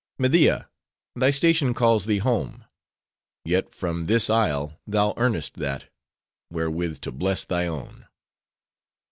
"Media! 0.17 0.67
thy 1.15 1.29
station 1.29 1.75
calls 1.75 2.07
thee 2.07 2.17
home. 2.17 2.65
Yet 3.45 3.71
from 3.71 4.07
this 4.07 4.31
isle, 4.31 4.79
thou 4.87 5.13
earnest 5.15 5.57
that, 5.57 5.91
wherewith 6.49 7.01
to 7.01 7.11
bless 7.11 7.43
thy 7.43 7.67
own. 7.67 8.07